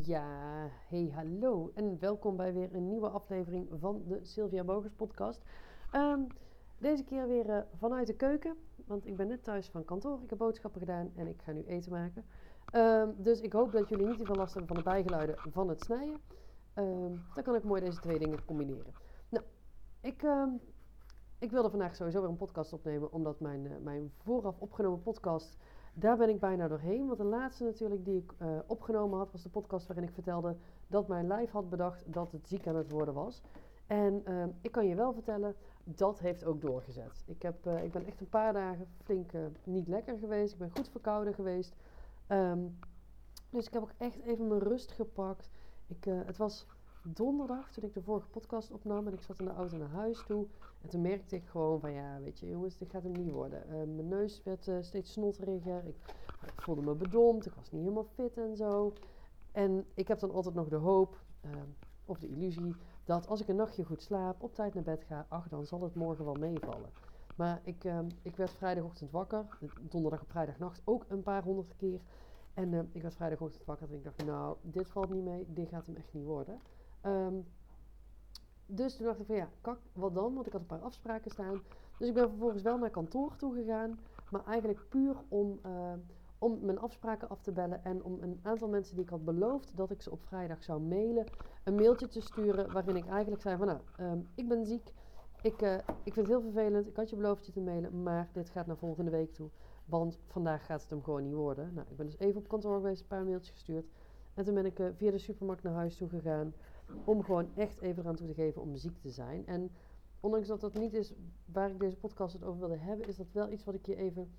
Ja, 0.00 0.68
hey 0.88 1.10
hallo 1.14 1.70
en 1.74 1.98
welkom 1.98 2.36
bij 2.36 2.52
weer 2.52 2.74
een 2.74 2.88
nieuwe 2.88 3.08
aflevering 3.08 3.68
van 3.78 4.02
de 4.06 4.18
Sylvia 4.22 4.64
Bogers 4.64 4.92
podcast. 4.92 5.42
Ehm, 5.90 6.20
deze 6.78 7.04
keer 7.04 7.28
weer 7.28 7.50
eh, 7.50 7.62
vanuit 7.78 8.06
de 8.06 8.14
keuken, 8.14 8.56
want 8.86 9.06
ik 9.06 9.16
ben 9.16 9.28
net 9.28 9.44
thuis 9.44 9.68
van 9.68 9.84
kantoor. 9.84 10.22
Ik 10.22 10.30
heb 10.30 10.38
boodschappen 10.38 10.80
gedaan 10.80 11.12
en 11.16 11.26
ik 11.26 11.42
ga 11.42 11.52
nu 11.52 11.64
eten 11.64 11.92
maken. 11.92 12.24
Ehm, 12.70 13.08
dus 13.16 13.40
ik 13.40 13.52
hoop 13.52 13.72
dat 13.72 13.88
jullie 13.88 14.06
niet 14.06 14.26
te 14.26 14.34
last 14.34 14.54
hebben 14.54 14.74
van 14.74 14.76
de 14.76 14.90
bijgeluiden 14.90 15.36
van 15.38 15.68
het 15.68 15.80
snijden. 15.80 16.20
Ehm, 16.74 17.16
dan 17.34 17.42
kan 17.42 17.54
ik 17.54 17.64
mooi 17.64 17.80
deze 17.80 18.00
twee 18.00 18.18
dingen 18.18 18.44
combineren. 18.44 18.92
Nou, 19.28 19.44
ik, 20.00 20.24
ik 21.38 21.50
wilde 21.50 21.70
vandaag 21.70 21.96
sowieso 21.96 22.20
weer 22.20 22.30
een 22.30 22.36
podcast 22.36 22.72
opnemen, 22.72 23.12
omdat 23.12 23.40
mijn, 23.40 23.64
uh, 23.64 23.72
mijn 23.82 24.12
vooraf 24.16 24.60
opgenomen 24.60 25.02
podcast 25.02 25.56
daar 25.92 26.16
ben 26.16 26.28
ik 26.28 26.40
bijna 26.40 26.68
doorheen. 26.68 27.06
Want 27.06 27.18
de 27.18 27.24
laatste 27.24 27.64
natuurlijk 27.64 28.04
die 28.04 28.16
ik 28.16 28.32
uh, 28.42 28.58
opgenomen 28.66 29.18
had, 29.18 29.32
was 29.32 29.42
de 29.42 29.48
podcast 29.48 29.86
waarin 29.86 30.08
ik 30.08 30.14
vertelde 30.14 30.56
dat 30.86 31.08
mijn 31.08 31.26
lijf 31.26 31.50
had 31.50 31.70
bedacht 31.70 32.12
dat 32.12 32.32
het 32.32 32.48
ziek 32.48 32.66
aan 32.66 32.76
het 32.76 32.90
worden 32.90 33.14
was. 33.14 33.42
En 33.86 34.22
uh, 34.28 34.44
ik 34.60 34.72
kan 34.72 34.86
je 34.86 34.94
wel 34.94 35.12
vertellen, 35.12 35.54
dat 35.84 36.18
heeft 36.18 36.44
ook 36.44 36.60
doorgezet. 36.60 37.24
Ik, 37.26 37.42
heb, 37.42 37.66
uh, 37.66 37.84
ik 37.84 37.92
ben 37.92 38.06
echt 38.06 38.20
een 38.20 38.28
paar 38.28 38.52
dagen 38.52 38.86
flink 39.02 39.32
niet 39.64 39.88
lekker 39.88 40.18
geweest. 40.18 40.52
Ik 40.52 40.58
ben 40.58 40.70
goed 40.70 40.88
verkouden 40.88 41.34
geweest. 41.34 41.74
Um, 42.28 42.78
dus 43.50 43.66
ik 43.66 43.72
heb 43.72 43.82
ook 43.82 43.92
echt 43.96 44.22
even 44.22 44.46
mijn 44.46 44.60
rust 44.60 44.92
gepakt. 44.92 45.50
Ik, 45.86 46.04
het 46.04 46.36
was 46.36 46.66
donderdag 47.02 47.70
toen 47.70 47.84
ik 47.84 47.94
de 47.94 48.02
vorige 48.02 48.28
podcast 48.28 48.70
opnam 48.70 49.06
en 49.06 49.12
ik 49.12 49.22
zat 49.22 49.38
in 49.38 49.44
de 49.44 49.52
auto 49.52 49.76
naar 49.76 49.90
huis 49.90 50.22
toe. 50.26 50.46
En 50.82 50.88
toen 50.88 51.00
merkte 51.00 51.36
ik 51.36 51.46
gewoon 51.46 51.80
van 51.80 51.92
ja, 51.92 52.20
weet 52.20 52.38
je 52.38 52.48
jongens, 52.48 52.78
dit 52.78 52.90
gaat 52.90 53.02
hem 53.02 53.12
niet 53.12 53.30
worden. 53.30 53.62
Uh, 53.66 53.72
mijn 53.74 54.08
neus 54.08 54.42
werd 54.44 54.66
uh, 54.66 54.76
steeds 54.80 55.12
snotteriger. 55.12 55.86
Ik, 55.86 55.96
voelde 56.56 56.82
me 56.82 56.94
bedompt. 56.94 57.46
Ik 57.46 57.54
was 57.54 57.70
niet 57.70 57.82
helemaal 57.82 58.06
fit 58.14 58.36
en 58.36 58.56
zo. 58.56 58.92
En 59.52 59.86
ik 59.94 60.08
heb 60.08 60.18
dan 60.18 60.30
altijd 60.30 60.54
nog 60.54 60.68
de 60.68 60.76
hoop 60.76 61.20
uh, 61.44 61.50
of 62.04 62.18
de 62.18 62.28
illusie 62.28 62.74
dat 63.04 63.28
als 63.28 63.40
ik 63.40 63.48
een 63.48 63.56
nachtje 63.56 63.84
goed 63.84 64.02
slaap, 64.02 64.42
op 64.42 64.54
tijd 64.54 64.74
naar 64.74 64.82
bed 64.82 65.04
ga, 65.04 65.26
ach, 65.28 65.48
dan 65.48 65.66
zal 65.66 65.82
het 65.82 65.94
morgen 65.94 66.24
wel 66.24 66.34
meevallen. 66.34 66.90
Maar 67.34 67.60
ik, 67.64 67.84
ehm, 67.84 68.08
ik 68.22 68.36
werd 68.36 68.50
vrijdagochtend 68.50 69.10
wakker, 69.10 69.58
donderdag 69.80 70.22
op 70.22 70.30
vrijdagnacht 70.30 70.82
ook 70.84 71.04
een 71.08 71.22
paar 71.22 71.42
honderd 71.42 71.76
keer. 71.76 72.00
En 72.54 72.74
ehm, 72.74 72.84
ik 72.92 73.02
werd 73.02 73.14
vrijdagochtend 73.14 73.64
wakker 73.64 73.88
en 73.88 73.94
ik 73.94 74.04
dacht, 74.04 74.24
nou, 74.24 74.56
dit 74.62 74.90
valt 74.90 75.10
niet 75.10 75.24
mee, 75.24 75.46
dit 75.48 75.68
gaat 75.68 75.86
hem 75.86 75.96
echt 75.96 76.12
niet 76.12 76.24
worden. 76.24 76.60
Um, 77.06 77.46
dus 78.66 78.96
toen 78.96 79.06
dacht 79.06 79.20
ik 79.20 79.26
van 79.26 79.36
ja, 79.36 79.48
kak, 79.60 79.78
wat 79.92 80.14
dan? 80.14 80.34
Want 80.34 80.46
ik 80.46 80.52
had 80.52 80.60
een 80.60 80.66
paar 80.66 80.82
afspraken 80.82 81.30
staan. 81.30 81.62
Dus 81.98 82.08
ik 82.08 82.14
ben 82.14 82.28
vervolgens 82.28 82.62
wel 82.62 82.78
naar 82.78 82.90
kantoor 82.90 83.36
toe 83.36 83.54
gegaan. 83.54 83.98
Maar 84.30 84.44
eigenlijk 84.44 84.88
puur 84.88 85.16
om, 85.28 85.60
uh, 85.66 85.92
om 86.38 86.58
mijn 86.64 86.78
afspraken 86.78 87.28
af 87.28 87.42
te 87.42 87.52
bellen. 87.52 87.84
En 87.84 88.02
om 88.02 88.18
een 88.20 88.40
aantal 88.42 88.68
mensen 88.68 88.94
die 88.94 89.04
ik 89.04 89.10
had 89.10 89.24
beloofd 89.24 89.76
dat 89.76 89.90
ik 89.90 90.02
ze 90.02 90.10
op 90.10 90.22
vrijdag 90.24 90.62
zou 90.62 90.80
mailen. 90.80 91.26
Een 91.64 91.74
mailtje 91.74 92.08
te 92.08 92.20
sturen 92.20 92.72
waarin 92.72 92.96
ik 92.96 93.06
eigenlijk 93.06 93.42
zei 93.42 93.56
van 93.56 93.66
nou, 93.66 93.80
um, 94.00 94.28
ik 94.34 94.48
ben 94.48 94.66
ziek. 94.66 94.92
Ik, 95.42 95.62
uh, 95.62 95.74
ik 95.78 96.12
vind 96.12 96.16
het 96.16 96.26
heel 96.26 96.40
vervelend. 96.40 96.86
Ik 96.86 96.96
had 96.96 97.10
je 97.10 97.16
beloofd 97.16 97.46
je 97.46 97.52
te 97.52 97.60
mailen. 97.60 98.02
Maar 98.02 98.28
dit 98.32 98.50
gaat 98.50 98.66
naar 98.66 98.76
volgende 98.76 99.10
week 99.10 99.32
toe. 99.32 99.48
Want 99.84 100.18
vandaag 100.26 100.66
gaat 100.66 100.80
het 100.82 100.90
hem 100.90 101.02
gewoon 101.02 101.22
niet 101.22 101.34
worden. 101.34 101.74
Nou, 101.74 101.86
ik 101.90 101.96
ben 101.96 102.06
dus 102.06 102.18
even 102.18 102.40
op 102.40 102.48
kantoor 102.48 102.74
geweest, 102.74 103.00
een 103.00 103.06
paar 103.06 103.24
mailtjes 103.24 103.50
gestuurd. 103.50 103.86
En 104.34 104.44
toen 104.44 104.54
ben 104.54 104.66
ik 104.66 104.78
uh, 104.78 104.86
via 104.96 105.10
de 105.10 105.18
supermarkt 105.18 105.62
naar 105.62 105.72
huis 105.72 105.96
toe 105.96 106.08
gegaan. 106.08 106.54
Om 107.04 107.22
gewoon 107.22 107.48
echt 107.54 107.80
even 107.80 108.02
eraan 108.02 108.16
toe 108.16 108.26
te 108.26 108.34
geven 108.34 108.62
om 108.62 108.76
ziek 108.76 108.98
te 108.98 109.10
zijn. 109.10 109.46
En 109.46 109.70
ondanks 110.20 110.48
dat 110.48 110.60
dat 110.60 110.74
niet 110.74 110.94
is 110.94 111.12
waar 111.44 111.70
ik 111.70 111.80
deze 111.80 111.96
podcast 111.96 112.32
het 112.32 112.44
over 112.44 112.60
wilde 112.60 112.76
hebben, 112.76 113.06
is 113.06 113.16
dat 113.16 113.32
wel 113.32 113.50
iets 113.50 113.64
wat 113.64 113.74
ik 113.74 113.86
je 113.86 113.96
even 113.96 114.30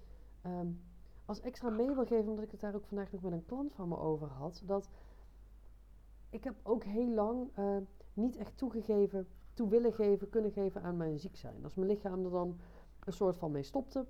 um, 0.46 0.82
als 1.26 1.42
extra 1.42 1.70
mee 1.70 1.88
wil 1.88 2.06
geven. 2.06 2.30
Omdat 2.30 2.44
ik 2.44 2.52
het 2.52 2.60
daar 2.60 2.76
ook 2.76 2.86
vandaag 2.86 3.12
nog 3.12 3.22
met 3.22 3.32
een 3.32 3.46
klant 3.46 3.74
van 3.74 3.88
me 3.88 3.98
over 3.98 4.28
had. 4.28 4.62
Dat 4.66 4.90
ik 6.30 6.44
heb 6.44 6.56
ook 6.64 6.84
heel 6.84 7.10
lang 7.10 7.58
uh, 7.60 7.78
niet 8.14 8.38
echt 8.38 8.58
toegegeven, 8.58 9.28
toe 9.54 9.70
willen 9.70 9.94
geven, 9.94 10.30
kunnen 10.30 10.52
geven 10.52 10.82
aan 10.82 10.98
mijn 10.98 11.20
ziek 11.20 11.36
zijn. 11.36 11.64
Als 11.64 11.76
mijn 11.76 11.88
lichaam 11.88 12.26
er 12.26 12.32
dan 12.32 12.60
een 13.00 13.14
soort 13.14 13.38
van 13.38 13.52
mee 13.52 13.64
stopte. 13.64 14.06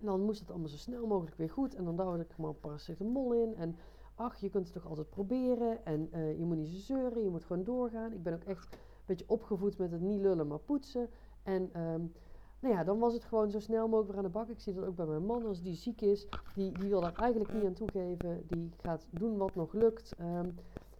Dan 0.00 0.20
moest 0.20 0.40
het 0.40 0.50
allemaal 0.50 0.68
zo 0.68 0.76
snel 0.76 1.06
mogelijk 1.06 1.36
weer 1.36 1.50
goed. 1.50 1.74
En 1.74 1.84
dan 1.84 1.96
duwde 1.96 2.22
ik 2.22 2.36
maar 2.36 2.54
paracetamol 2.54 3.32
in. 3.32 3.54
En 3.54 3.76
ach, 4.14 4.36
je 4.36 4.50
kunt 4.50 4.64
het 4.64 4.74
toch 4.74 4.88
altijd 4.88 5.10
proberen 5.10 5.84
en 5.86 6.08
uh, 6.14 6.38
je 6.38 6.44
moet 6.44 6.56
niet 6.56 6.70
zo 6.70 6.94
zeuren, 6.94 7.22
je 7.22 7.30
moet 7.30 7.44
gewoon 7.44 7.64
doorgaan. 7.64 8.12
Ik 8.12 8.22
ben 8.22 8.34
ook 8.34 8.44
echt 8.44 8.72
een 8.72 8.78
beetje 9.06 9.28
opgevoed 9.28 9.78
met 9.78 9.90
het 9.90 10.00
niet 10.00 10.20
lullen, 10.20 10.46
maar 10.46 10.58
poetsen. 10.58 11.08
En 11.42 11.80
um, 11.80 12.12
nou 12.60 12.74
ja, 12.74 12.84
dan 12.84 12.98
was 12.98 13.12
het 13.12 13.24
gewoon 13.24 13.50
zo 13.50 13.60
snel 13.60 13.88
mogelijk 13.88 14.08
weer 14.08 14.18
aan 14.18 14.24
de 14.24 14.38
bak. 14.38 14.48
Ik 14.48 14.60
zie 14.60 14.74
dat 14.74 14.84
ook 14.84 14.96
bij 14.96 15.06
mijn 15.06 15.26
man, 15.26 15.46
als 15.46 15.62
die 15.62 15.74
ziek 15.74 16.00
is, 16.00 16.26
die, 16.54 16.72
die 16.72 16.88
wil 16.88 17.00
daar 17.00 17.14
eigenlijk 17.14 17.52
niet 17.52 17.64
aan 17.64 17.72
toegeven. 17.72 18.44
Die 18.46 18.70
gaat 18.82 19.06
doen 19.10 19.36
wat 19.36 19.54
nog 19.54 19.72
lukt. 19.72 20.14
Um, 20.20 20.54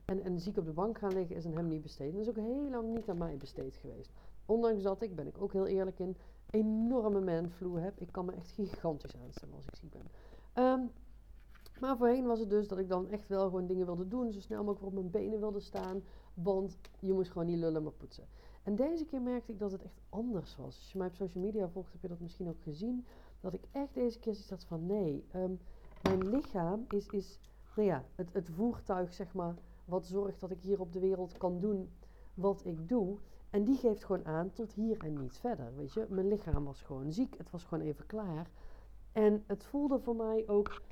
en, 0.04 0.22
en 0.22 0.40
ziek 0.40 0.56
op 0.56 0.64
de 0.64 0.72
bank 0.72 0.98
gaan 0.98 1.12
liggen 1.12 1.36
is 1.36 1.46
aan 1.46 1.56
hem 1.56 1.68
niet 1.68 1.82
besteed. 1.82 2.12
Dat 2.12 2.20
is 2.20 2.28
ook 2.28 2.36
heel 2.36 2.70
lang 2.70 2.94
niet 2.94 3.08
aan 3.08 3.18
mij 3.18 3.36
besteed 3.36 3.76
geweest. 3.76 4.10
Ondanks 4.46 4.82
dat 4.82 5.02
ik, 5.02 5.14
ben 5.14 5.26
ik 5.26 5.42
ook 5.42 5.52
heel 5.52 5.66
eerlijk 5.66 5.98
in, 5.98 6.16
enorme 6.50 7.20
manflu 7.20 7.78
heb. 7.78 8.00
Ik 8.00 8.12
kan 8.12 8.24
me 8.24 8.32
echt 8.32 8.50
gigantisch 8.50 9.16
aanstellen 9.24 9.54
als 9.54 9.66
ik 9.66 9.76
ziek 9.76 9.90
ben. 9.90 10.06
Um, 10.64 10.90
maar 11.84 11.96
voorheen 11.96 12.26
was 12.26 12.38
het 12.38 12.50
dus 12.50 12.68
dat 12.68 12.78
ik 12.78 12.88
dan 12.88 13.08
echt 13.08 13.28
wel 13.28 13.44
gewoon 13.44 13.66
dingen 13.66 13.86
wilde 13.86 14.08
doen. 14.08 14.32
Zo 14.32 14.40
snel 14.40 14.64
mogelijk 14.64 14.86
op 14.86 14.92
mijn 14.92 15.10
benen 15.10 15.40
wilde 15.40 15.60
staan. 15.60 16.02
Want 16.34 16.78
je 16.98 17.12
moest 17.12 17.30
gewoon 17.30 17.46
niet 17.46 17.58
lullen, 17.58 17.82
maar 17.82 17.92
poetsen. 17.92 18.24
En 18.62 18.74
deze 18.74 19.04
keer 19.04 19.20
merkte 19.20 19.52
ik 19.52 19.58
dat 19.58 19.72
het 19.72 19.82
echt 19.82 20.00
anders 20.08 20.56
was. 20.56 20.76
Als 20.76 20.92
je 20.92 20.98
mij 20.98 21.06
op 21.06 21.14
social 21.14 21.44
media 21.44 21.68
volgt, 21.68 21.92
heb 21.92 22.02
je 22.02 22.08
dat 22.08 22.20
misschien 22.20 22.48
ook 22.48 22.62
gezien. 22.62 23.06
Dat 23.40 23.54
ik 23.54 23.64
echt 23.72 23.94
deze 23.94 24.18
keer 24.18 24.32
zoiets 24.32 24.50
had 24.50 24.64
van 24.64 24.86
nee, 24.86 25.24
um, 25.34 25.60
mijn 26.02 26.28
lichaam 26.28 26.84
is, 26.88 27.06
is 27.06 27.40
nou 27.76 28.02
het, 28.14 28.32
het 28.32 28.48
voertuig, 28.50 29.14
zeg 29.14 29.34
maar, 29.34 29.54
wat 29.84 30.06
zorgt 30.06 30.40
dat 30.40 30.50
ik 30.50 30.60
hier 30.60 30.80
op 30.80 30.92
de 30.92 31.00
wereld 31.00 31.36
kan 31.36 31.60
doen 31.60 31.90
wat 32.34 32.64
ik 32.64 32.88
doe. 32.88 33.18
En 33.50 33.64
die 33.64 33.76
geeft 33.76 34.04
gewoon 34.04 34.24
aan 34.24 34.52
tot 34.52 34.72
hier 34.72 35.04
en 35.04 35.20
niet 35.20 35.38
verder. 35.38 35.76
Weet 35.76 35.92
je, 35.92 36.06
mijn 36.08 36.28
lichaam 36.28 36.64
was 36.64 36.82
gewoon 36.82 37.12
ziek. 37.12 37.38
Het 37.38 37.50
was 37.50 37.64
gewoon 37.64 37.84
even 37.84 38.06
klaar. 38.06 38.50
En 39.12 39.44
het 39.46 39.64
voelde 39.64 39.98
voor 40.00 40.16
mij 40.16 40.48
ook 40.48 40.82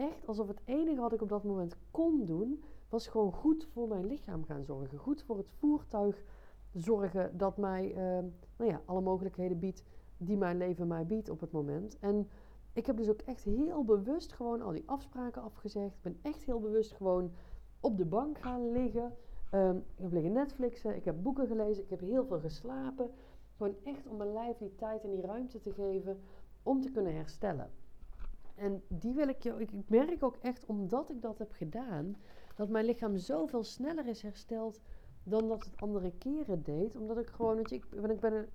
echt 0.00 0.26
alsof 0.26 0.48
het 0.48 0.60
enige 0.64 1.00
wat 1.00 1.12
ik 1.12 1.22
op 1.22 1.28
dat 1.28 1.44
moment 1.44 1.76
kon 1.90 2.24
doen, 2.24 2.62
was 2.88 3.06
gewoon 3.06 3.32
goed 3.32 3.68
voor 3.72 3.88
mijn 3.88 4.06
lichaam 4.06 4.44
gaan 4.44 4.64
zorgen. 4.64 4.98
Goed 4.98 5.22
voor 5.22 5.36
het 5.36 5.50
voertuig 5.58 6.24
zorgen 6.72 7.38
dat 7.38 7.56
mij 7.56 7.90
uh, 7.90 7.96
nou 8.56 8.70
ja, 8.70 8.80
alle 8.84 9.00
mogelijkheden 9.00 9.58
biedt 9.58 9.84
die 10.16 10.36
mijn 10.36 10.56
leven 10.56 10.86
mij 10.86 11.06
biedt 11.06 11.28
op 11.28 11.40
het 11.40 11.52
moment. 11.52 11.98
En 11.98 12.28
ik 12.72 12.86
heb 12.86 12.96
dus 12.96 13.08
ook 13.08 13.20
echt 13.20 13.44
heel 13.44 13.84
bewust 13.84 14.32
gewoon 14.32 14.62
al 14.62 14.72
die 14.72 14.82
afspraken 14.86 15.42
afgezegd. 15.42 15.94
Ik 15.96 16.02
ben 16.02 16.18
echt 16.22 16.42
heel 16.42 16.60
bewust 16.60 16.92
gewoon 16.92 17.32
op 17.80 17.96
de 17.96 18.04
bank 18.04 18.38
gaan 18.38 18.72
liggen. 18.72 19.16
Um, 19.54 19.76
ik 19.76 20.02
heb 20.02 20.12
liggen 20.12 20.32
Netflixen, 20.32 20.96
ik 20.96 21.04
heb 21.04 21.22
boeken 21.22 21.46
gelezen, 21.46 21.82
ik 21.82 21.90
heb 21.90 22.00
heel 22.00 22.26
veel 22.26 22.40
geslapen. 22.40 23.10
Gewoon 23.56 23.74
echt 23.84 24.06
om 24.06 24.16
mijn 24.16 24.32
lijf 24.32 24.56
die 24.56 24.74
tijd 24.74 25.04
en 25.04 25.10
die 25.10 25.20
ruimte 25.20 25.60
te 25.60 25.72
geven 25.72 26.20
om 26.62 26.80
te 26.80 26.90
kunnen 26.90 27.14
herstellen. 27.14 27.70
En 28.60 28.82
die 28.88 29.14
wil 29.14 29.28
ik 29.28 29.42
je. 29.42 29.54
Ik 29.58 29.70
merk 29.86 30.22
ook 30.22 30.36
echt, 30.40 30.66
omdat 30.66 31.10
ik 31.10 31.22
dat 31.22 31.38
heb 31.38 31.52
gedaan, 31.52 32.16
dat 32.56 32.68
mijn 32.68 32.84
lichaam 32.84 33.16
zoveel 33.16 33.64
sneller 33.64 34.06
is 34.06 34.22
hersteld 34.22 34.80
dan 35.22 35.48
dat 35.48 35.64
het 35.64 35.80
andere 35.80 36.12
keren 36.18 36.62
deed. 36.62 36.96
Omdat 36.96 37.18
ik 37.18 37.28
gewoon, 37.28 37.56
weet 37.56 37.70
je, 37.70 37.76
ik 37.76 37.90
ben, 37.90 38.10
ik 38.10 38.20
bij, 38.20 38.30
de, 38.30 38.48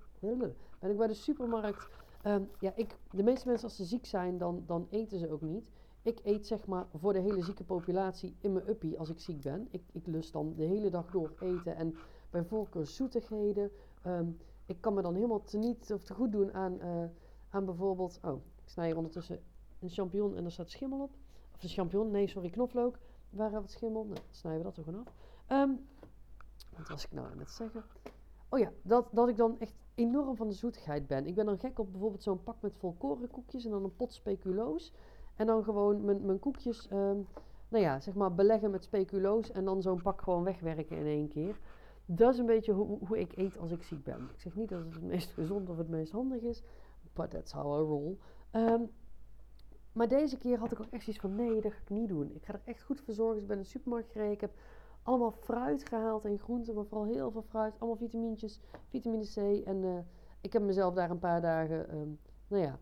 ben 0.80 0.90
ik 0.90 0.96
bij 0.96 1.06
de 1.06 1.14
supermarkt. 1.14 1.88
Um, 2.26 2.48
ja, 2.60 2.72
ik, 2.74 2.98
de 3.10 3.22
meeste 3.22 3.48
mensen 3.48 3.68
als 3.68 3.76
ze 3.76 3.84
ziek 3.84 4.06
zijn, 4.06 4.38
dan, 4.38 4.62
dan 4.66 4.86
eten 4.90 5.18
ze 5.18 5.30
ook 5.30 5.40
niet. 5.40 5.70
Ik 6.02 6.20
eet 6.24 6.46
zeg 6.46 6.66
maar 6.66 6.86
voor 6.94 7.12
de 7.12 7.18
hele 7.18 7.42
zieke 7.42 7.64
populatie 7.64 8.36
in 8.40 8.52
mijn 8.52 8.68
uppie 8.68 8.98
als 8.98 9.08
ik 9.08 9.18
ziek 9.18 9.42
ben. 9.42 9.68
Ik, 9.70 9.82
ik 9.92 10.06
lust 10.06 10.32
dan 10.32 10.54
de 10.56 10.64
hele 10.64 10.90
dag 10.90 11.10
door 11.10 11.34
eten 11.40 11.76
en 11.76 11.94
bij 12.30 12.44
voorkeur 12.44 12.86
zoetigheden. 12.86 13.70
Um, 14.06 14.38
ik 14.66 14.80
kan 14.80 14.94
me 14.94 15.02
dan 15.02 15.14
helemaal 15.14 15.42
te 15.42 15.58
niet 15.58 15.92
of 15.92 16.04
te 16.04 16.14
goed 16.14 16.32
doen 16.32 16.52
aan, 16.54 16.78
uh, 16.82 17.04
aan 17.50 17.64
bijvoorbeeld... 17.64 18.18
Oh, 18.22 18.40
ik 18.64 18.68
snij 18.68 18.86
hier 18.86 18.96
ondertussen 18.96 19.40
een 19.86 19.92
champignon 19.92 20.36
en 20.36 20.44
er 20.44 20.52
staat 20.52 20.70
schimmel 20.70 21.00
op. 21.00 21.10
Of 21.54 21.62
een 21.62 21.68
champignon, 21.68 22.10
nee, 22.10 22.26
sorry, 22.26 22.50
knoflook. 22.50 22.98
Waar 23.30 23.50
wat 23.50 23.70
schimmel? 23.70 24.04
Nou, 24.04 24.20
snijden 24.30 24.62
we 24.62 24.68
dat 24.68 24.76
er 24.76 24.84
gewoon 24.84 25.06
af. 25.06 25.12
Um, 25.58 25.86
wat 26.76 26.88
was 26.88 27.04
ik 27.04 27.12
nou 27.12 27.30
aan 27.30 27.38
het 27.38 27.50
zeggen? 27.50 27.84
Oh 28.48 28.58
ja, 28.58 28.72
dat, 28.82 29.08
dat 29.12 29.28
ik 29.28 29.36
dan 29.36 29.58
echt 29.58 29.74
enorm 29.94 30.36
van 30.36 30.48
de 30.48 30.54
zoetigheid 30.54 31.06
ben. 31.06 31.26
Ik 31.26 31.34
ben 31.34 31.46
dan 31.46 31.58
gek 31.58 31.78
op 31.78 31.90
bijvoorbeeld 31.90 32.22
zo'n 32.22 32.42
pak 32.42 32.56
met 32.60 32.76
volkorenkoekjes 32.76 33.64
en 33.64 33.70
dan 33.70 33.84
een 33.84 33.96
pot 33.96 34.12
speculoos. 34.12 34.92
En 35.36 35.46
dan 35.46 35.64
gewoon 35.64 36.04
mijn, 36.04 36.26
mijn 36.26 36.38
koekjes, 36.38 36.88
um, 36.92 37.26
nou 37.68 37.84
ja, 37.84 38.00
zeg 38.00 38.14
maar 38.14 38.34
beleggen 38.34 38.70
met 38.70 38.84
speculoos 38.84 39.50
en 39.50 39.64
dan 39.64 39.82
zo'n 39.82 40.02
pak 40.02 40.20
gewoon 40.20 40.44
wegwerken 40.44 40.96
in 40.96 41.06
één 41.06 41.28
keer. 41.28 41.58
Dat 42.06 42.32
is 42.32 42.38
een 42.38 42.46
beetje 42.46 42.72
hoe, 42.72 42.98
hoe 43.06 43.18
ik 43.18 43.36
eet 43.36 43.58
als 43.58 43.70
ik 43.70 43.82
ziek 43.82 44.04
ben. 44.04 44.28
Ik 44.34 44.40
zeg 44.40 44.56
niet 44.56 44.68
dat 44.68 44.84
het 44.84 44.94
het 44.94 45.02
meest 45.02 45.30
gezond 45.30 45.68
of 45.68 45.76
het 45.76 45.88
meest 45.88 46.12
handig 46.12 46.42
is, 46.42 46.62
but 47.12 47.30
that's 47.30 47.52
how 47.52 47.80
I 47.80 47.84
roll. 47.84 48.16
Um, 48.52 48.90
maar 49.96 50.08
deze 50.08 50.38
keer 50.38 50.58
had 50.58 50.72
ik 50.72 50.80
ook 50.80 50.90
echt 50.90 51.06
iets 51.06 51.18
van: 51.18 51.34
nee, 51.34 51.60
dat 51.60 51.72
ga 51.72 51.78
ik 51.82 51.90
niet 51.90 52.08
doen. 52.08 52.34
Ik 52.34 52.44
ga 52.44 52.52
er 52.52 52.60
echt 52.64 52.82
goed 52.82 53.00
voor 53.00 53.14
zorgen. 53.14 53.34
Dus 53.34 53.42
ik 53.42 53.48
ben 53.48 53.56
in 53.56 53.62
de 53.62 53.68
supermarkt 53.68 54.10
gereden. 54.10 54.32
Ik 54.32 54.40
heb 54.40 54.54
allemaal 55.02 55.30
fruit 55.30 55.88
gehaald 55.88 56.24
en 56.24 56.38
groenten, 56.38 56.74
maar 56.74 56.84
vooral 56.84 57.06
heel 57.06 57.30
veel 57.30 57.42
fruit. 57.42 57.74
Allemaal 57.78 57.96
vitamintjes, 57.96 58.60
vitamine 58.88 59.24
C. 59.24 59.66
En 59.66 59.82
uh, 59.82 59.98
ik 60.40 60.52
heb 60.52 60.62
mezelf 60.62 60.94
daar 60.94 61.10
een 61.10 61.18
paar 61.18 61.40
dagen, 61.40 61.94
um, 61.94 62.18
nou 62.48 62.62
ja, 62.62 62.78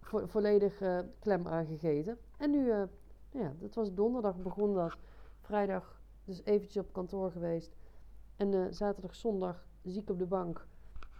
vo 0.00 0.26
volledig 0.26 0.80
uh, 0.80 0.98
klem 1.18 1.46
aangegeten. 1.46 2.18
En 2.38 2.50
nu, 2.50 2.66
uh, 2.66 2.82
ja, 3.30 3.54
dat 3.58 3.74
was 3.74 3.94
donderdag 3.94 4.36
begon 4.36 4.74
dat. 4.74 4.96
Vrijdag 5.40 6.00
Dus 6.24 6.44
eventjes 6.44 6.84
op 6.84 6.92
kantoor 6.92 7.30
geweest. 7.30 7.76
En 8.36 8.74
zaterdag, 8.74 9.14
zondag 9.14 9.66
ziek 9.82 10.10
op 10.10 10.18
de 10.18 10.26
bank. 10.26 10.66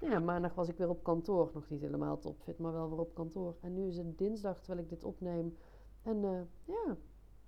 Ja, 0.00 0.18
maandag 0.18 0.54
was 0.54 0.68
ik 0.68 0.76
weer 0.76 0.88
op 0.88 1.02
kantoor. 1.02 1.50
Nog 1.54 1.68
niet 1.68 1.80
helemaal 1.80 2.18
topfit, 2.18 2.58
maar 2.58 2.72
wel 2.72 2.88
weer 2.88 2.98
op 2.98 3.14
kantoor. 3.14 3.56
En 3.60 3.74
nu 3.74 3.86
is 3.86 3.96
het 3.96 4.18
dinsdag 4.18 4.58
terwijl 4.60 4.84
ik 4.84 4.88
dit 4.88 5.04
opneem. 5.04 5.56
En 6.02 6.16
uh, 6.22 6.40
ja, 6.64 6.96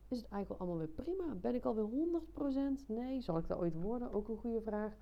is 0.09 0.19
het 0.19 0.29
eigenlijk 0.29 0.61
allemaal 0.61 0.79
weer 0.79 0.89
prima. 0.89 1.35
Ben 1.35 1.55
ik 1.55 1.65
alweer 1.65 1.89
100%? 2.83 2.87
Nee. 2.87 3.21
Zal 3.21 3.39
ik 3.39 3.49
dat 3.49 3.59
ooit 3.59 3.83
worden? 3.83 4.13
Ook 4.13 4.29
een 4.29 4.37
goede 4.37 4.61
vraag. 4.61 4.93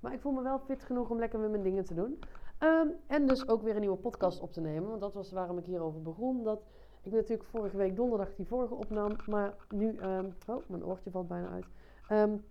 Maar 0.00 0.12
ik 0.12 0.20
voel 0.20 0.32
me 0.32 0.42
wel 0.42 0.58
fit 0.58 0.82
genoeg 0.82 1.10
om 1.10 1.18
lekker 1.18 1.40
weer 1.40 1.50
mijn 1.50 1.62
dingen 1.62 1.84
te 1.84 1.94
doen. 1.94 2.18
Um, 2.60 2.92
en 3.06 3.26
dus 3.26 3.48
ook 3.48 3.62
weer 3.62 3.74
een 3.74 3.80
nieuwe 3.80 3.96
podcast 3.96 4.40
op 4.40 4.52
te 4.52 4.60
nemen. 4.60 4.88
Want 4.88 5.00
dat 5.00 5.14
was 5.14 5.32
waarom 5.32 5.58
ik 5.58 5.64
hierover 5.64 6.02
begon. 6.02 6.42
Dat 6.42 6.62
ik 7.02 7.12
natuurlijk 7.12 7.48
vorige 7.48 7.76
week 7.76 7.96
donderdag 7.96 8.34
die 8.34 8.46
vorige 8.46 8.74
opnam. 8.74 9.16
Maar 9.26 9.54
nu... 9.68 9.98
Um, 9.98 10.34
oh, 10.46 10.62
mijn 10.68 10.84
oortje 10.84 11.10
valt 11.10 11.28
bijna 11.28 11.48
uit. 11.48 11.66
Um, 12.10 12.44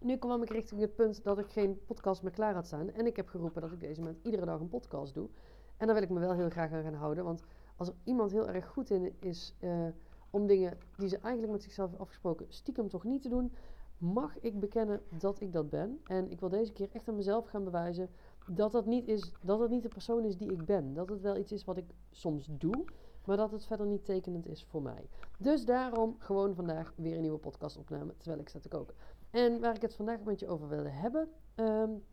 nu 0.00 0.16
kwam 0.16 0.42
ik 0.42 0.50
richting 0.50 0.80
het 0.80 0.94
punt 0.94 1.24
dat 1.24 1.38
ik 1.38 1.46
geen 1.46 1.80
podcast 1.86 2.22
meer 2.22 2.32
klaar 2.32 2.54
had 2.54 2.66
staan. 2.66 2.90
En 2.90 3.06
ik 3.06 3.16
heb 3.16 3.28
geroepen 3.28 3.60
dat 3.60 3.72
ik 3.72 3.80
deze 3.80 4.00
maand 4.00 4.18
iedere 4.22 4.44
dag 4.44 4.60
een 4.60 4.68
podcast 4.68 5.14
doe. 5.14 5.28
En 5.76 5.86
daar 5.86 5.94
wil 5.94 6.04
ik 6.04 6.10
me 6.10 6.20
wel 6.20 6.34
heel 6.34 6.50
graag 6.50 6.72
aan 6.72 6.82
gaan 6.82 6.94
houden. 6.94 7.24
Want 7.24 7.42
als 7.76 7.88
er 7.88 7.94
iemand 8.04 8.30
heel 8.30 8.48
erg 8.48 8.66
goed 8.66 8.90
in 8.90 9.14
is 9.18 9.54
uh, 9.60 9.86
om 10.30 10.46
dingen 10.46 10.78
die 10.96 11.08
ze 11.08 11.18
eigenlijk 11.18 11.52
met 11.52 11.62
zichzelf 11.62 11.98
afgesproken 11.98 12.46
stiekem 12.48 12.88
toch 12.88 13.04
niet 13.04 13.22
te 13.22 13.28
doen, 13.28 13.52
mag 13.98 14.38
ik 14.40 14.60
bekennen 14.60 15.02
dat 15.18 15.40
ik 15.40 15.52
dat 15.52 15.70
ben. 15.70 16.00
En 16.04 16.30
ik 16.30 16.40
wil 16.40 16.48
deze 16.48 16.72
keer 16.72 16.88
echt 16.92 17.08
aan 17.08 17.16
mezelf 17.16 17.46
gaan 17.46 17.64
bewijzen 17.64 18.08
dat 18.46 18.72
dat 18.72 18.86
niet, 18.86 19.08
is, 19.08 19.32
dat 19.40 19.60
het 19.60 19.70
niet 19.70 19.82
de 19.82 19.88
persoon 19.88 20.24
is 20.24 20.36
die 20.36 20.52
ik 20.52 20.64
ben. 20.64 20.94
Dat 20.94 21.08
het 21.08 21.20
wel 21.20 21.36
iets 21.36 21.52
is 21.52 21.64
wat 21.64 21.76
ik 21.76 21.94
soms 22.10 22.48
doe, 22.50 22.84
maar 23.24 23.36
dat 23.36 23.50
het 23.50 23.66
verder 23.66 23.86
niet 23.86 24.04
tekenend 24.04 24.46
is 24.46 24.64
voor 24.64 24.82
mij. 24.82 25.08
Dus 25.38 25.64
daarom 25.64 26.14
gewoon 26.18 26.54
vandaag 26.54 26.92
weer 26.96 27.14
een 27.14 27.20
nieuwe 27.20 27.38
podcast 27.38 27.76
opnemen 27.76 28.16
terwijl 28.16 28.40
ik 28.40 28.48
sta 28.48 28.58
te 28.58 28.68
koken. 28.68 28.94
En 29.30 29.60
waar 29.60 29.74
ik 29.74 29.82
het 29.82 29.94
vandaag 29.94 30.20
met 30.20 30.40
je 30.40 30.48
over 30.48 30.68
wilde 30.68 30.88
hebben, 30.88 31.28
um, 31.56 32.04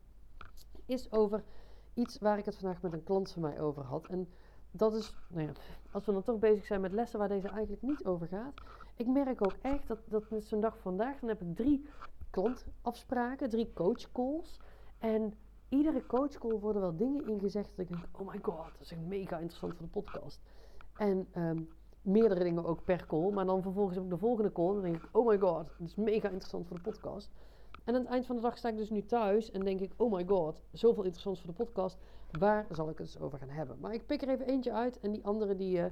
is 0.85 1.11
over 1.11 1.43
iets 1.93 2.17
waar 2.17 2.37
ik 2.37 2.45
het 2.45 2.55
vandaag 2.55 2.81
met 2.81 2.93
een 2.93 3.03
klant 3.03 3.31
van 3.31 3.41
mij 3.41 3.59
over 3.59 3.83
had. 3.83 4.07
En 4.07 4.29
dat 4.71 4.93
is, 4.93 5.15
nou 5.27 5.47
ja, 5.47 5.51
als 5.91 6.05
we 6.05 6.11
dan 6.11 6.23
toch 6.23 6.39
bezig 6.39 6.65
zijn 6.65 6.81
met 6.81 6.91
lessen 6.91 7.19
waar 7.19 7.27
deze 7.27 7.47
eigenlijk 7.47 7.81
niet 7.81 8.05
over 8.05 8.27
gaat. 8.27 8.53
Ik 8.95 9.07
merk 9.07 9.45
ook 9.45 9.55
echt 9.61 9.87
dat, 9.87 9.99
dat 10.05 10.29
met 10.29 10.45
zo'n 10.45 10.61
dag 10.61 10.77
vandaag, 10.79 11.19
dan 11.19 11.29
heb 11.29 11.41
ik 11.41 11.55
drie 11.55 11.85
klantafspraken, 12.29 13.49
drie 13.49 13.73
coachcalls. 13.73 14.59
En 14.97 15.33
iedere 15.69 16.05
coachcall 16.05 16.59
worden 16.59 16.81
wel 16.81 16.95
dingen 16.95 17.27
ingezegd 17.27 17.69
dat 17.75 17.85
ik 17.85 17.91
denk, 17.91 18.07
oh 18.11 18.27
my 18.27 18.39
god, 18.41 18.65
dat 18.65 18.81
is 18.81 18.91
echt 18.91 19.01
mega 19.01 19.37
interessant 19.37 19.73
voor 19.73 19.85
de 19.85 19.91
podcast. 19.91 20.41
En 20.97 21.27
um, 21.35 21.69
meerdere 22.07 22.43
dingen 22.43 22.65
ook 22.65 22.83
per 22.83 23.05
call. 23.07 23.31
Maar 23.31 23.45
dan 23.45 23.61
vervolgens 23.61 23.97
ik 23.97 24.09
de 24.09 24.17
volgende 24.17 24.51
call. 24.51 24.67
En 24.67 24.73
dan 24.73 24.83
denk 24.83 24.95
ik, 24.95 25.09
oh 25.11 25.27
my 25.27 25.37
god, 25.37 25.65
dat 25.77 25.87
is 25.87 25.95
mega 25.95 26.27
interessant 26.27 26.67
voor 26.67 26.75
de 26.75 26.83
podcast. 26.83 27.29
En 27.83 27.95
aan 27.95 28.01
het 28.01 28.09
eind 28.09 28.25
van 28.25 28.35
de 28.35 28.41
dag 28.41 28.57
sta 28.57 28.69
ik 28.69 28.77
dus 28.77 28.89
nu 28.89 29.05
thuis 29.05 29.51
en 29.51 29.63
denk 29.63 29.79
ik, 29.79 29.93
oh 29.97 30.13
my 30.13 30.25
god, 30.27 30.61
zoveel 30.71 31.03
interessants 31.03 31.41
voor 31.41 31.49
de 31.49 31.63
podcast. 31.63 31.97
Waar 32.39 32.65
zal 32.69 32.89
ik 32.89 32.97
het 32.97 33.07
eens 33.07 33.19
over 33.19 33.37
gaan 33.37 33.49
hebben? 33.49 33.77
Maar 33.79 33.93
ik 33.93 34.05
pik 34.05 34.21
er 34.21 34.29
even 34.29 34.47
eentje 34.47 34.73
uit 34.73 34.99
en 34.99 35.11
die 35.11 35.25
andere 35.25 35.55
die 35.55 35.77
uh, 35.77 35.85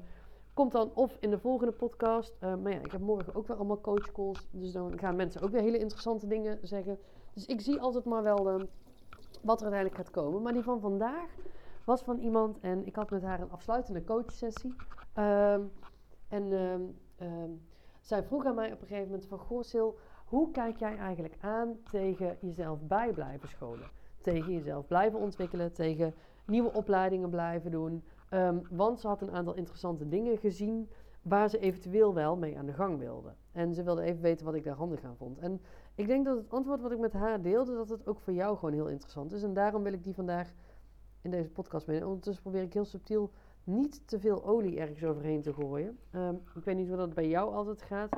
komt 0.53 0.71
dan 0.71 0.91
of 0.93 1.17
in 1.19 1.29
de 1.29 1.39
volgende 1.39 1.73
podcast. 1.73 2.35
Uh, 2.43 2.55
maar 2.55 2.71
ja, 2.71 2.79
ik 2.79 2.91
heb 2.91 3.01
morgen 3.01 3.35
ook 3.35 3.47
weer 3.47 3.57
allemaal 3.57 3.81
coach 3.81 4.11
calls. 4.11 4.47
Dus 4.51 4.71
dan 4.71 4.99
gaan 4.99 5.15
mensen 5.15 5.41
ook 5.41 5.49
weer 5.49 5.61
hele 5.61 5.77
interessante 5.77 6.27
dingen 6.27 6.59
zeggen. 6.61 6.99
Dus 7.33 7.45
ik 7.45 7.61
zie 7.61 7.81
altijd 7.81 8.05
maar 8.05 8.23
wel 8.23 8.47
uh, 8.47 8.63
wat 9.41 9.61
er 9.61 9.67
uiteindelijk 9.71 9.95
gaat 9.95 10.11
komen. 10.11 10.41
Maar 10.41 10.53
die 10.53 10.63
van 10.63 10.79
vandaag 10.79 11.29
was 11.85 12.01
van 12.01 12.17
iemand 12.17 12.59
en 12.59 12.85
ik 12.85 12.95
had 12.95 13.09
met 13.09 13.21
haar 13.21 13.41
een 13.41 13.51
afsluitende 13.51 14.03
coachsessie. 14.03 14.75
Uh, 15.17 15.57
en 16.27 16.43
uh, 17.21 17.27
zij 18.01 18.23
vroeg 18.23 18.45
aan 18.45 18.55
mij 18.55 18.71
op 18.71 18.81
een 18.81 18.87
gegeven 18.87 19.09
moment 19.09 19.27
van... 19.27 19.39
Goh, 19.39 19.95
hoe 20.25 20.51
kijk 20.51 20.77
jij 20.77 20.97
eigenlijk 20.97 21.35
aan 21.39 21.77
tegen 21.91 22.37
jezelf 22.41 22.79
bij 22.81 23.13
blijven 23.13 23.49
scholen? 23.49 23.89
Tegen 24.21 24.53
jezelf 24.53 24.87
blijven 24.87 25.19
ontwikkelen, 25.19 25.73
tegen 25.73 26.13
nieuwe 26.45 26.73
opleidingen 26.73 27.29
blijven 27.29 27.71
doen. 27.71 28.03
Um, 28.31 28.61
want 28.69 28.99
ze 28.99 29.07
had 29.07 29.21
een 29.21 29.31
aantal 29.31 29.53
interessante 29.53 30.07
dingen 30.07 30.37
gezien 30.37 30.89
waar 31.21 31.49
ze 31.49 31.59
eventueel 31.59 32.13
wel 32.13 32.35
mee 32.37 32.57
aan 32.57 32.65
de 32.65 32.73
gang 32.73 32.97
wilde. 32.97 33.33
En 33.51 33.73
ze 33.73 33.83
wilde 33.83 34.01
even 34.01 34.21
weten 34.21 34.45
wat 34.45 34.55
ik 34.55 34.63
daar 34.63 34.75
handig 34.75 35.03
aan 35.03 35.17
vond. 35.17 35.39
En 35.39 35.61
ik 35.95 36.07
denk 36.07 36.25
dat 36.25 36.37
het 36.37 36.53
antwoord 36.53 36.81
wat 36.81 36.91
ik 36.91 36.99
met 36.99 37.13
haar 37.13 37.41
deelde, 37.41 37.75
dat 37.75 37.89
het 37.89 38.07
ook 38.07 38.19
voor 38.19 38.33
jou 38.33 38.57
gewoon 38.57 38.73
heel 38.73 38.87
interessant 38.87 39.31
is. 39.31 39.43
En 39.43 39.53
daarom 39.53 39.83
wil 39.83 39.93
ik 39.93 40.03
die 40.03 40.13
vandaag 40.13 40.53
in 41.21 41.31
deze 41.31 41.49
podcast 41.49 41.87
meenemen. 41.87 42.09
Ondertussen 42.09 42.43
probeer 42.43 42.61
ik 42.61 42.73
heel 42.73 42.85
subtiel 42.85 43.31
niet 43.65 44.07
te 44.07 44.19
veel 44.19 44.45
olie 44.45 44.79
ergens 44.79 45.03
overheen 45.03 45.41
te 45.41 45.53
gooien. 45.53 45.97
Um, 46.15 46.41
ik 46.55 46.63
weet 46.63 46.75
niet 46.75 46.87
hoe 46.87 46.97
dat 46.97 47.13
bij 47.13 47.27
jou 47.27 47.53
altijd 47.53 47.81
gaat. 47.81 48.09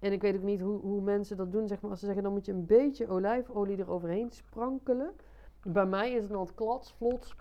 En 0.00 0.12
ik 0.12 0.22
weet 0.22 0.36
ook 0.36 0.42
niet 0.42 0.60
hoe, 0.60 0.80
hoe 0.80 1.00
mensen 1.00 1.36
dat 1.36 1.52
doen. 1.52 1.68
Zeg 1.68 1.80
maar, 1.80 1.90
als 1.90 2.00
ze 2.00 2.06
zeggen, 2.06 2.24
dan 2.24 2.32
moet 2.32 2.46
je 2.46 2.52
een 2.52 2.66
beetje 2.66 3.08
olijfolie 3.08 3.78
eroverheen 3.78 4.30
sprankelen. 4.30 5.12
Bij 5.62 5.86
mij 5.86 6.12
is 6.12 6.22
het 6.22 6.30
dan 6.30 6.48
klats, 6.54 6.92
vlot, 6.92 7.34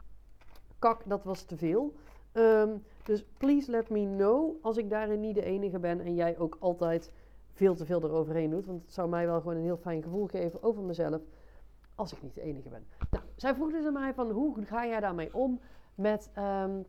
kak, 0.80 1.02
dat 1.06 1.24
was 1.24 1.44
te 1.44 1.58
veel. 1.58 1.94
Um, 2.34 2.84
dus 3.04 3.26
please 3.38 3.72
let 3.72 3.90
me 3.90 4.06
know 4.16 4.56
als 4.62 4.78
ik 4.78 4.90
daarin 4.90 5.20
niet 5.20 5.36
de 5.36 5.44
enige 5.44 5.80
ben 5.80 6.00
en 6.00 6.16
jij 6.16 6.38
ook 6.38 6.58
altijd 6.60 7.12
veel 7.52 7.76
te 7.76 7.86
veel 7.86 8.04
eroverheen 8.04 8.50
doet. 8.50 8.66
Want 8.66 8.82
het 8.82 8.94
zou 8.94 9.10
mij 9.10 9.26
wel 9.26 9.40
gewoon 9.40 9.56
een 9.56 9.64
heel 9.64 9.78
fijn 9.78 10.04
gevoel 10.04 10.28
geven 10.28 10.64
over 10.64 10.84
mezelf 10.84 11.22
als 11.96 12.14
ik 12.14 12.22
niet 12.22 12.34
de 12.34 12.42
enige 12.42 12.70
ben. 12.70 12.86
Nou, 13.12 13.24
zij 13.36 13.54
vroeg 13.54 13.72
dus 13.72 13.86
aan 13.86 13.94
mij 13.94 14.14
van 14.14 14.32
hoe 14.32 14.66
ga 14.66 14.86
jij 14.86 15.00
daarmee 15.00 15.34
om 15.34 15.60
met 15.96 16.32
um, 16.38 16.86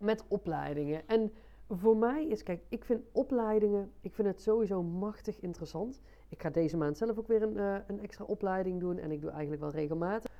met 0.00 0.24
opleidingen. 0.28 1.08
En 1.08 1.32
voor 1.68 1.96
mij 1.96 2.26
is, 2.26 2.42
kijk, 2.42 2.62
ik 2.68 2.84
vind 2.84 3.02
opleidingen, 3.12 3.92
ik 4.00 4.14
vind 4.14 4.28
het 4.28 4.42
sowieso 4.42 4.82
machtig 4.82 5.40
interessant. 5.40 6.00
Ik 6.28 6.42
ga 6.42 6.50
deze 6.50 6.76
maand 6.76 6.98
zelf 6.98 7.18
ook 7.18 7.26
weer 7.26 7.42
een, 7.42 7.56
uh, 7.56 7.76
een 7.86 8.00
extra 8.00 8.24
opleiding 8.24 8.80
doen 8.80 8.98
en 8.98 9.10
ik 9.10 9.20
doe 9.20 9.30
eigenlijk 9.30 9.60
wel 9.60 9.70
regelmatig. 9.70 10.30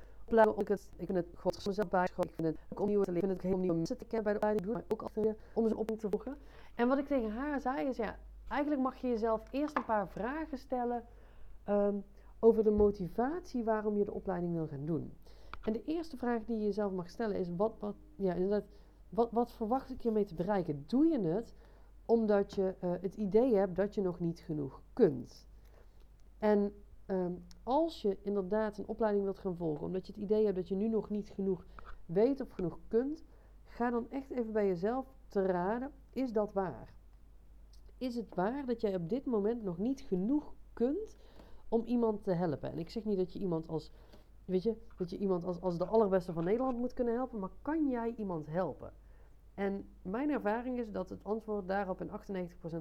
Ik, 0.57 0.67
het, 0.67 0.89
ik 0.97 1.05
vind 1.05 1.17
het 1.17 1.27
gewoon 1.35 1.61
mezelf 1.65 1.89
bijscholen. 1.89 2.29
Ik 2.29 2.35
vind 2.35 2.47
het 2.47 2.57
ook 2.69 2.79
opnieuw 2.79 3.01
te 3.01 3.11
leren. 3.11 3.29
Ik 3.29 3.39
vind 3.39 3.41
het 3.41 3.51
heel 3.51 3.59
nieuwe 3.59 3.75
mensen 3.75 3.97
te 3.97 4.05
kennen 4.05 4.23
bij 4.23 4.33
de 4.33 4.39
opleiding. 4.39 4.73
Maar 4.73 4.83
ook 4.87 5.01
altijd 5.01 5.37
om 5.53 5.67
ze 5.67 5.77
op 5.77 5.87
te 5.87 6.09
volgen. 6.09 6.37
En 6.75 6.87
wat 6.87 6.97
ik 6.97 7.07
tegen 7.07 7.31
haar 7.31 7.61
zei 7.61 7.87
is, 7.87 7.97
ja, 7.97 8.17
eigenlijk 8.47 8.81
mag 8.81 8.97
je 8.97 9.07
jezelf 9.07 9.43
eerst 9.51 9.77
een 9.77 9.85
paar 9.85 10.07
vragen 10.07 10.57
stellen 10.57 11.03
um, 11.69 12.03
over 12.39 12.63
de 12.63 12.71
motivatie 12.71 13.63
waarom 13.63 13.97
je 13.97 14.05
de 14.05 14.13
opleiding 14.13 14.53
wil 14.53 14.67
gaan 14.67 14.85
doen. 14.85 15.13
En 15.63 15.73
de 15.73 15.83
eerste 15.85 16.17
vraag 16.17 16.45
die 16.45 16.57
je 16.57 16.65
jezelf 16.65 16.91
mag 16.91 17.09
stellen 17.09 17.37
is, 17.37 17.49
wat, 17.55 17.73
wat 17.79 17.95
ja, 18.15 18.33
inderdaad, 18.33 18.63
wat, 19.11 19.31
wat 19.31 19.51
verwacht 19.51 19.89
ik 19.89 20.01
hiermee 20.01 20.25
te 20.25 20.35
bereiken? 20.35 20.83
Doe 20.87 21.05
je 21.05 21.19
het 21.19 21.53
omdat 22.05 22.53
je 22.53 22.75
uh, 22.83 22.91
het 23.01 23.15
idee 23.15 23.55
hebt 23.55 23.75
dat 23.75 23.95
je 23.95 24.01
nog 24.01 24.19
niet 24.19 24.39
genoeg 24.39 24.81
kunt? 24.93 25.47
En 26.39 26.73
um, 27.07 27.45
als 27.63 28.01
je 28.01 28.17
inderdaad 28.21 28.77
een 28.77 28.87
opleiding 28.87 29.23
wilt 29.23 29.39
gaan 29.39 29.55
volgen, 29.55 29.85
omdat 29.85 30.07
je 30.07 30.13
het 30.13 30.21
idee 30.21 30.43
hebt 30.43 30.55
dat 30.55 30.67
je 30.67 30.75
nu 30.75 30.87
nog 30.87 31.09
niet 31.09 31.29
genoeg 31.29 31.65
weet 32.05 32.41
of 32.41 32.49
genoeg 32.49 32.79
kunt, 32.87 33.23
ga 33.63 33.89
dan 33.89 34.09
echt 34.09 34.31
even 34.31 34.51
bij 34.51 34.67
jezelf 34.67 35.15
te 35.27 35.45
raden: 35.45 35.91
is 36.09 36.31
dat 36.31 36.53
waar? 36.53 36.93
Is 37.97 38.15
het 38.15 38.35
waar 38.35 38.65
dat 38.65 38.81
jij 38.81 38.95
op 38.95 39.09
dit 39.09 39.25
moment 39.25 39.63
nog 39.63 39.77
niet 39.77 40.01
genoeg 40.01 40.53
kunt 40.73 41.17
om 41.69 41.83
iemand 41.83 42.23
te 42.23 42.31
helpen? 42.31 42.71
En 42.71 42.79
ik 42.79 42.89
zeg 42.89 43.05
niet 43.05 43.17
dat 43.17 43.33
je 43.33 43.39
iemand 43.39 43.67
als, 43.67 43.91
weet 44.45 44.63
je, 44.63 44.75
dat 44.97 45.09
je 45.09 45.17
iemand 45.17 45.43
als, 45.43 45.61
als 45.61 45.77
de 45.77 45.85
allerbeste 45.85 46.33
van 46.33 46.43
Nederland 46.43 46.77
moet 46.77 46.93
kunnen 46.93 47.13
helpen, 47.13 47.39
maar 47.39 47.51
kan 47.61 47.87
jij 47.87 48.13
iemand 48.17 48.47
helpen? 48.47 48.93
En 49.61 49.85
mijn 50.01 50.29
ervaring 50.29 50.79
is 50.79 50.91
dat 50.91 51.09
het 51.09 51.23
antwoord 51.23 51.67
daarop 51.67 52.01
in 52.01 52.09
98% 52.09 52.11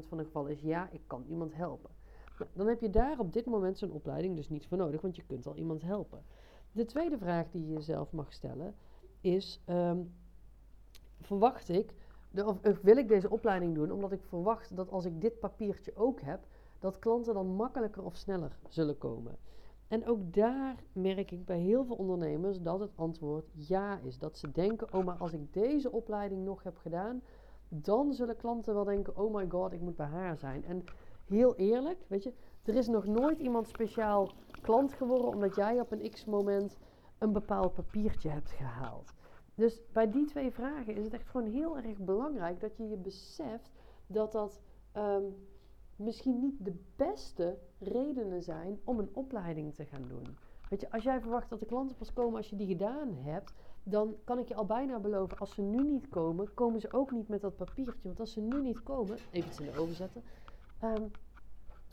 van 0.08 0.18
de 0.18 0.24
gevallen 0.24 0.50
is 0.50 0.60
ja, 0.60 0.88
ik 0.90 1.00
kan 1.06 1.24
iemand 1.28 1.54
helpen. 1.54 1.90
Nou, 2.38 2.50
dan 2.52 2.66
heb 2.66 2.80
je 2.80 2.90
daar 2.90 3.18
op 3.18 3.32
dit 3.32 3.46
moment 3.46 3.78
zo'n 3.78 3.90
opleiding 3.90 4.36
dus 4.36 4.48
niet 4.48 4.66
voor 4.66 4.78
nodig, 4.78 5.00
want 5.00 5.16
je 5.16 5.22
kunt 5.26 5.46
al 5.46 5.56
iemand 5.56 5.82
helpen. 5.82 6.22
De 6.72 6.84
tweede 6.84 7.18
vraag 7.18 7.50
die 7.50 7.66
je 7.66 7.72
jezelf 7.72 8.12
mag 8.12 8.32
stellen 8.32 8.74
is: 9.20 9.62
um, 9.66 10.12
verwacht 11.20 11.68
ik, 11.68 11.94
of 12.44 12.80
wil 12.82 12.96
ik 12.96 13.08
deze 13.08 13.30
opleiding 13.30 13.74
doen 13.74 13.90
omdat 13.90 14.12
ik 14.12 14.22
verwacht 14.24 14.76
dat 14.76 14.90
als 14.90 15.04
ik 15.04 15.20
dit 15.20 15.38
papiertje 15.40 15.92
ook 15.96 16.20
heb, 16.20 16.46
dat 16.78 16.98
klanten 16.98 17.34
dan 17.34 17.46
makkelijker 17.46 18.04
of 18.04 18.16
sneller 18.16 18.58
zullen 18.68 18.98
komen? 18.98 19.36
En 19.90 20.06
ook 20.06 20.32
daar 20.34 20.84
merk 20.92 21.30
ik 21.30 21.44
bij 21.44 21.58
heel 21.58 21.84
veel 21.84 21.96
ondernemers 21.96 22.60
dat 22.60 22.80
het 22.80 22.90
antwoord 22.94 23.50
ja 23.54 23.98
is. 23.98 24.18
Dat 24.18 24.38
ze 24.38 24.50
denken, 24.50 24.92
oh 24.94 25.04
maar 25.04 25.16
als 25.16 25.32
ik 25.32 25.52
deze 25.52 25.92
opleiding 25.92 26.44
nog 26.44 26.62
heb 26.62 26.76
gedaan, 26.76 27.22
dan 27.68 28.12
zullen 28.12 28.36
klanten 28.36 28.74
wel 28.74 28.84
denken, 28.84 29.16
oh 29.16 29.34
my 29.34 29.46
god, 29.48 29.72
ik 29.72 29.80
moet 29.80 29.96
bij 29.96 30.06
haar 30.06 30.36
zijn. 30.36 30.64
En 30.64 30.84
heel 31.24 31.56
eerlijk, 31.56 31.98
weet 32.06 32.22
je, 32.22 32.32
er 32.64 32.74
is 32.74 32.88
nog 32.88 33.06
nooit 33.06 33.38
iemand 33.38 33.68
speciaal 33.68 34.30
klant 34.60 34.92
geworden 34.92 35.28
omdat 35.28 35.54
jij 35.54 35.80
op 35.80 35.92
een 35.92 36.10
x-moment 36.10 36.78
een 37.18 37.32
bepaald 37.32 37.74
papiertje 37.74 38.28
hebt 38.28 38.50
gehaald. 38.50 39.12
Dus 39.54 39.80
bij 39.92 40.10
die 40.10 40.26
twee 40.26 40.50
vragen 40.50 40.94
is 40.94 41.04
het 41.04 41.12
echt 41.12 41.28
gewoon 41.28 41.46
heel 41.46 41.76
erg 41.76 41.98
belangrijk 41.98 42.60
dat 42.60 42.76
je 42.76 42.88
je 42.88 42.96
beseft 42.96 43.70
dat 44.06 44.32
dat 44.32 44.60
um, 44.96 45.34
misschien 46.00 46.40
niet 46.40 46.64
de 46.64 46.74
beste 46.96 47.58
redenen 47.78 48.42
zijn 48.42 48.80
om 48.84 48.98
een 48.98 49.10
opleiding 49.12 49.74
te 49.74 49.84
gaan 49.84 50.08
doen. 50.08 50.36
Weet 50.68 50.80
je, 50.80 50.90
als 50.90 51.02
jij 51.02 51.20
verwacht 51.20 51.50
dat 51.50 51.60
de 51.60 51.66
klanten 51.66 51.96
pas 51.96 52.12
komen 52.12 52.36
als 52.36 52.50
je 52.50 52.56
die 52.56 52.66
gedaan 52.66 53.14
hebt, 53.14 53.52
dan 53.82 54.16
kan 54.24 54.38
ik 54.38 54.48
je 54.48 54.54
al 54.54 54.66
bijna 54.66 54.98
beloven, 54.98 55.38
als 55.38 55.54
ze 55.54 55.62
nu 55.62 55.82
niet 55.82 56.08
komen, 56.08 56.54
komen 56.54 56.80
ze 56.80 56.92
ook 56.92 57.10
niet 57.10 57.28
met 57.28 57.40
dat 57.40 57.56
papiertje. 57.56 58.08
Want 58.08 58.20
als 58.20 58.32
ze 58.32 58.40
nu 58.40 58.62
niet 58.62 58.82
komen, 58.82 59.18
even 59.30 59.48
iets 59.48 59.60
in 59.60 59.66
de 59.72 59.78
oven 59.78 59.94
zetten. 59.94 60.22
Um, 60.84 61.10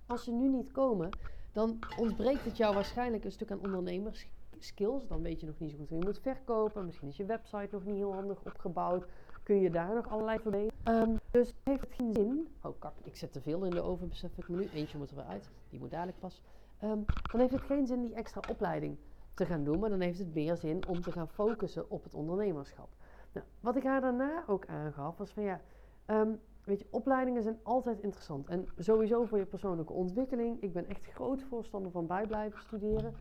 als 0.06 0.24
ze 0.24 0.32
nu 0.32 0.48
niet 0.48 0.72
komen, 0.72 1.10
dan 1.52 1.80
ontbreekt 2.00 2.46
het 2.46 2.58
jou 2.58 2.74
waarschijnlijk 2.74 3.24
een 3.24 3.32
stuk 3.32 3.52
aan 3.52 3.64
ondernemerskills. 3.64 5.08
Dan 5.08 5.22
weet 5.22 5.40
je 5.40 5.46
nog 5.46 5.60
niet 5.60 5.72
zo 5.72 5.78
goed 5.78 5.90
hoe 5.90 6.00
je 6.00 6.06
moet 6.06 6.20
verkopen. 6.20 6.86
Misschien 6.86 7.08
is 7.08 7.18
je 7.18 7.26
website 7.26 7.68
nog 7.72 7.86
niet 7.86 7.96
heel 7.96 8.14
handig 8.14 8.40
opgebouwd. 8.46 9.06
Kun 9.44 9.60
je 9.60 9.70
daar 9.70 9.96
nog 9.96 10.10
allerlei 10.10 10.40
verbeteren. 10.40 10.77
Um, 10.88 11.20
dus 11.32 11.53
heeft 11.63 11.82
het 11.82 11.94
geen 11.94 12.13
zin. 12.13 12.48
Oh 12.62 12.79
kak, 12.79 12.94
ik 13.03 13.15
zet 13.15 13.34
te 13.34 13.41
veel 13.41 13.63
in 13.63 13.70
de 13.70 13.82
oven, 13.82 14.08
besef 14.08 14.38
ik 14.38 14.48
me 14.48 14.58
nu. 14.58 14.70
Eentje 14.74 14.98
moet 14.98 15.10
er 15.10 15.15
weer 15.15 15.25
uit. 15.25 15.50
Die 15.70 15.79
moet 15.79 15.91
dadelijk 15.91 16.20
pas. 16.20 16.41
Um, 16.84 17.06
dan 17.32 17.39
heeft 17.39 17.51
het 17.53 17.62
geen 17.62 17.88
zin 17.88 18.01
die 18.01 18.13
extra 18.13 18.41
opleiding 18.50 18.98
te 19.34 19.46
gaan 19.46 19.63
doen. 19.63 19.79
Maar 19.79 19.89
dan 19.89 20.00
heeft 20.00 20.20
het 20.20 20.34
meer 20.34 20.58
zin 20.58 20.88
om 20.88 21.01
te 21.01 21.12
gaan 21.12 21.29
focussen 21.29 21.89
op 21.89 22.03
het 22.03 22.13
ondernemerschap. 22.13 22.89
Nou, 23.32 23.46
wat 23.60 23.75
ik 23.75 23.84
haar 23.84 24.01
daarna 24.01 24.44
ook 24.48 24.65
aangaf 24.65 25.17
was 25.17 25.32
van 25.32 25.44
ja... 25.44 25.62
Um, 26.08 26.39
Weet 26.67 26.79
je, 26.79 26.88
opleidingen 26.89 27.44
zijn 27.44 27.60
altijd 27.63 28.00
interessant. 28.00 28.48
En 28.48 28.67
sowieso 28.77 29.25
voor 29.25 29.38
je 29.38 29.46
persoonlijke 29.46 29.94
ontwikkeling. 29.94 30.62
Ik 30.62 30.74
ben 30.74 30.88
echt 30.88 31.06
groot 31.06 31.44
voorstander 31.44 31.91
van 31.91 32.08
bijblijven 32.08 32.62
studeren. 32.62 33.13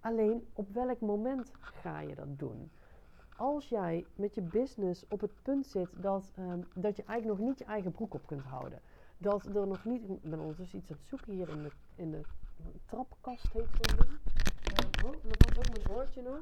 Alleen, 0.00 0.46
op 0.52 0.72
welk 0.72 1.00
moment 1.00 1.50
ga 1.60 2.00
je 2.00 2.14
dat 2.14 2.38
doen? 2.38 2.70
Als 3.40 3.68
jij 3.68 4.06
met 4.14 4.34
je 4.34 4.42
business 4.42 5.04
op 5.08 5.20
het 5.20 5.30
punt 5.42 5.66
zit 5.66 5.88
dat, 6.00 6.32
um, 6.38 6.66
dat 6.74 6.96
je 6.96 7.02
eigenlijk 7.04 7.40
nog 7.40 7.48
niet 7.48 7.58
je 7.58 7.64
eigen 7.64 7.92
broek 7.92 8.14
op 8.14 8.26
kunt 8.26 8.42
houden. 8.42 8.80
Dat 9.18 9.46
er 9.46 9.66
nog 9.66 9.84
niet... 9.84 10.02
Ik 10.02 10.30
ben 10.30 10.38
ondertussen 10.38 10.78
iets 10.78 10.90
aan 10.90 10.96
het 10.96 11.06
zoeken 11.06 11.32
hier 11.32 11.48
in 11.48 11.62
de, 11.62 11.70
in 11.94 12.10
de 12.10 12.20
trapkast, 12.86 13.52
heet 13.52 13.66
zo'n 13.72 13.96
ding. 13.96 14.10
Uh, 14.10 15.06
oh, 15.06 15.12
dan 15.22 15.32
valt 15.38 15.58
ook 15.58 15.76
mijn 15.76 15.96
woordje 15.96 16.22
nog. 16.22 16.40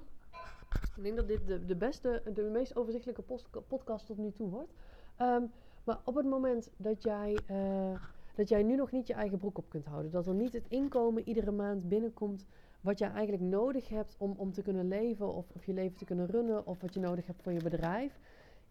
Ik 0.96 1.02
denk 1.02 1.16
dat 1.16 1.28
dit 1.28 1.46
de, 1.46 1.64
de 1.64 1.76
beste, 1.76 2.22
de 2.34 2.42
meest 2.42 2.76
overzichtelijke 2.76 3.22
podcast 3.68 4.06
tot 4.06 4.18
nu 4.18 4.32
toe 4.32 4.48
wordt. 4.48 4.72
Um, 5.18 5.50
maar 5.84 5.98
op 6.04 6.14
het 6.14 6.26
moment 6.26 6.70
dat 6.76 7.02
jij, 7.02 7.38
uh, 7.50 8.00
dat 8.34 8.48
jij 8.48 8.62
nu 8.62 8.76
nog 8.76 8.90
niet 8.90 9.06
je 9.06 9.14
eigen 9.14 9.38
broek 9.38 9.58
op 9.58 9.68
kunt 9.68 9.86
houden, 9.86 10.10
dat 10.10 10.26
er 10.26 10.34
niet 10.34 10.52
het 10.52 10.68
inkomen 10.68 11.28
iedere 11.28 11.50
maand 11.50 11.88
binnenkomt 11.88 12.46
wat 12.80 12.98
jij 12.98 13.10
eigenlijk 13.10 13.42
nodig 13.42 13.88
hebt 13.88 14.14
om, 14.18 14.34
om 14.36 14.52
te 14.52 14.62
kunnen 14.62 14.88
leven 14.88 15.34
of, 15.34 15.50
of 15.54 15.66
je 15.66 15.72
leven 15.72 15.96
te 15.96 16.04
kunnen 16.04 16.26
runnen 16.26 16.66
of 16.66 16.80
wat 16.80 16.94
je 16.94 17.00
nodig 17.00 17.26
hebt 17.26 17.42
voor 17.42 17.52
je 17.52 17.62
bedrijf, 17.62 18.18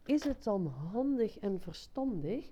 is 0.05 0.23
het 0.23 0.43
dan 0.43 0.65
handig 0.67 1.39
en 1.39 1.59
verstandig 1.59 2.51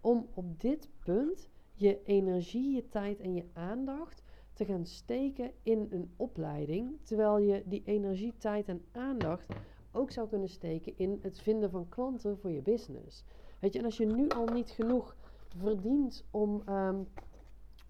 om 0.00 0.28
op 0.34 0.60
dit 0.60 0.88
punt 1.04 1.48
je 1.74 2.02
energie, 2.02 2.74
je 2.74 2.88
tijd 2.88 3.20
en 3.20 3.34
je 3.34 3.44
aandacht 3.52 4.22
te 4.52 4.64
gaan 4.64 4.86
steken 4.86 5.52
in 5.62 5.86
een 5.90 6.10
opleiding, 6.16 6.98
terwijl 7.02 7.38
je 7.38 7.62
die 7.66 7.82
energie, 7.84 8.34
tijd 8.38 8.68
en 8.68 8.84
aandacht 8.92 9.46
ook 9.92 10.10
zou 10.10 10.28
kunnen 10.28 10.48
steken 10.48 10.98
in 10.98 11.18
het 11.22 11.40
vinden 11.40 11.70
van 11.70 11.88
klanten 11.88 12.38
voor 12.38 12.50
je 12.50 12.62
business. 12.62 13.24
Weet 13.58 13.72
je, 13.72 13.78
en 13.78 13.84
als 13.84 13.96
je 13.96 14.06
nu 14.06 14.28
al 14.28 14.46
niet 14.46 14.70
genoeg 14.70 15.16
verdient 15.56 16.24
om, 16.30 16.62
um, 16.68 17.08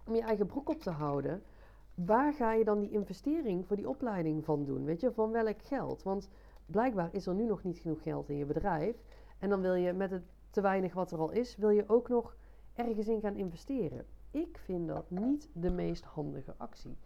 om 0.07 0.15
je 0.15 0.23
eigen 0.23 0.47
broek 0.47 0.69
op 0.69 0.81
te 0.81 0.91
houden, 0.91 1.43
waar 2.07 2.33
ga 2.33 2.53
je 2.53 2.65
dan 2.65 2.81
die 2.81 2.91
investering 2.91 3.67
voor 3.67 3.77
die 3.77 3.89
opleiding 3.89 4.45
van 4.45 4.65
doen? 4.65 4.85
Weet 4.85 5.01
je, 5.01 5.13
van 5.13 5.31
welk 5.31 5.63
geld? 5.63 6.03
Want 6.03 6.29
blijkbaar 6.67 7.09
is 7.13 7.27
er 7.27 7.35
nu 7.35 7.45
nog 7.45 7.63
niet 7.63 7.79
genoeg 7.79 8.03
geld 8.03 8.29
in 8.29 8.37
je 8.37 8.45
bedrijf. 8.45 8.97
En 9.39 9.49
dan 9.49 9.61
wil 9.61 9.75
je 9.75 9.93
met 9.93 10.11
het 10.11 10.23
te 10.51 10.61
weinig 10.61 10.95
wat 10.95 11.13
er 11.13 11.19
al 11.19 11.31
is, 11.31 11.57
wil 11.57 11.71
je 11.71 11.89
ook 11.89 12.09
nog 12.09 12.37
ergens 12.75 13.09
in 13.09 13.21
gaan 13.21 13.37
investeren. 13.37 14.05
Ik 14.31 14.59
vind 14.59 14.89
dat 14.89 15.11
niet 15.11 15.49
de 15.53 15.71
meest 15.71 16.05
handige 16.05 16.55
actie. 16.57 16.97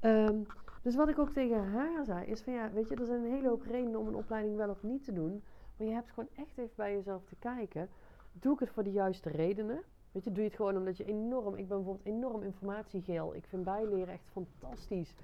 Um, 0.00 0.46
dus 0.82 0.94
wat 0.94 1.08
ik 1.08 1.18
ook 1.18 1.32
tegen 1.32 1.64
haar 1.64 2.04
zei, 2.04 2.26
is 2.26 2.42
van 2.42 2.52
ja, 2.52 2.70
weet 2.72 2.88
je, 2.88 2.94
er 2.94 3.06
zijn 3.06 3.24
een 3.24 3.32
hele 3.32 3.48
hoop 3.48 3.62
redenen 3.62 4.00
om 4.00 4.06
een 4.06 4.14
opleiding 4.14 4.56
wel 4.56 4.70
of 4.70 4.82
niet 4.82 5.04
te 5.04 5.12
doen. 5.12 5.42
Maar 5.76 5.86
je 5.86 5.92
hebt 5.92 6.10
gewoon 6.10 6.28
echt 6.34 6.58
even 6.58 6.76
bij 6.76 6.92
jezelf 6.92 7.24
te 7.24 7.36
kijken 7.38 7.88
doe 8.32 8.52
ik 8.52 8.60
het 8.60 8.70
voor 8.70 8.82
de 8.82 8.90
juiste 8.90 9.28
redenen? 9.28 9.82
Weet 10.12 10.24
je, 10.24 10.32
doe 10.32 10.42
je 10.42 10.48
het 10.48 10.56
gewoon 10.56 10.76
omdat 10.76 10.96
je 10.96 11.04
enorm... 11.04 11.54
Ik 11.54 11.68
ben 11.68 11.76
bijvoorbeeld 11.76 12.06
enorm 12.06 12.42
informatiegeel. 12.42 13.34
Ik 13.34 13.46
vind 13.46 13.64
bijleren 13.64 14.14
echt 14.14 14.28
fantastisch. 14.30 15.14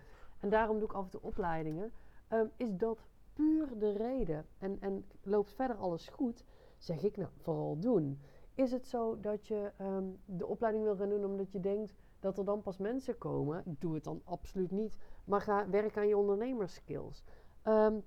En 0.40 0.48
daarom 0.48 0.78
doe 0.78 0.88
ik 0.88 0.94
af 0.94 1.04
en 1.04 1.10
toe 1.10 1.22
opleidingen. 1.22 1.92
Um, 2.32 2.50
is 2.56 2.76
dat 2.76 2.98
puur 3.32 3.78
de 3.78 3.92
reden? 3.92 4.46
En, 4.58 4.76
en 4.80 5.04
loopt 5.22 5.52
verder 5.52 5.76
alles 5.76 6.08
goed? 6.08 6.44
Zeg 6.76 7.02
ik 7.02 7.16
nou, 7.16 7.28
vooral 7.36 7.78
doen. 7.78 8.20
Is 8.54 8.72
het 8.72 8.86
zo 8.86 9.20
dat 9.20 9.46
je 9.46 9.72
um, 9.80 10.18
de 10.24 10.46
opleiding 10.46 10.84
wil 10.84 10.96
gaan 10.96 11.08
doen 11.08 11.24
omdat 11.24 11.52
je 11.52 11.60
denkt 11.60 11.94
dat 12.20 12.38
er 12.38 12.44
dan 12.44 12.62
pas 12.62 12.78
mensen 12.78 13.18
komen? 13.18 13.62
Doe 13.66 13.94
het 13.94 14.04
dan 14.04 14.20
absoluut 14.24 14.70
niet. 14.70 14.96
Maar 15.24 15.40
ga 15.40 15.68
werk 15.68 15.96
aan 15.96 16.08
je 16.08 16.16
ondernemerskills. 16.16 17.24
Um, 17.64 18.04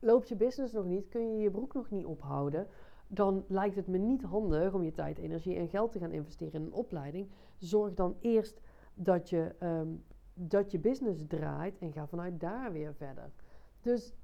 loopt 0.00 0.28
je 0.28 0.36
business 0.36 0.72
nog 0.72 0.84
niet, 0.84 1.08
kun 1.08 1.32
je 1.32 1.42
je 1.42 1.50
broek 1.50 1.74
nog 1.74 1.90
niet 1.90 2.04
ophouden, 2.04 2.66
dan 3.08 3.44
lijkt 3.48 3.76
het 3.76 3.86
me 3.86 3.98
niet 3.98 4.22
handig 4.22 4.74
om 4.74 4.82
je 4.82 4.92
tijd, 4.92 5.18
energie 5.18 5.56
en 5.56 5.68
geld 5.68 5.92
te 5.92 5.98
gaan 5.98 6.12
investeren 6.12 6.60
in 6.60 6.66
een 6.66 6.72
opleiding. 6.72 7.30
Zorg 7.58 7.94
dan 7.94 8.16
eerst 8.20 8.60
dat 8.94 9.28
je, 9.28 9.54
um, 9.62 10.04
dat 10.34 10.70
je 10.70 10.78
business 10.78 11.22
draait 11.28 11.78
en 11.78 11.92
ga 11.92 12.06
vanuit 12.06 12.40
daar 12.40 12.72
weer 12.72 12.94
verder. 12.94 13.30
Dus, 13.80 14.14